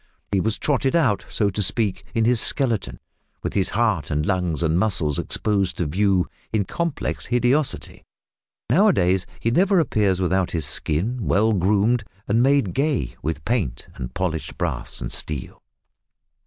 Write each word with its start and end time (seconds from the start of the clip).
He 0.31 0.39
was 0.41 0.57
trotted 0.57 0.95
out, 0.95 1.25
so 1.29 1.51
to 1.51 1.61
speak, 1.61 2.03
in 2.15 2.25
his 2.25 2.41
skeleton, 2.41 2.99
with 3.43 3.53
his 3.53 3.69
heart 3.69 4.09
and 4.09 4.25
lungs 4.25 4.63
and 4.63 4.79
muscles 4.79 5.19
exposed 5.19 5.77
to 5.77 5.85
view 5.85 6.27
in 6.51 6.63
complex 6.65 7.27
hideosity! 7.27 8.03
Now 8.67 8.87
a 8.87 8.93
days 8.93 9.27
he 9.39 9.51
never 9.51 9.79
appears 9.79 10.19
without 10.19 10.49
his 10.53 10.65
skin 10.65 11.19
well 11.27 11.53
groomed 11.53 12.03
and 12.27 12.41
made 12.41 12.73
gay 12.73 13.15
with 13.21 13.45
paint 13.45 13.89
and 13.93 14.11
polished 14.11 14.57
brass 14.57 15.01
and 15.01 15.11
steel. 15.11 15.61